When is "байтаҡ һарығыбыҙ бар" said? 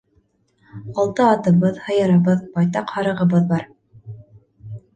2.57-3.71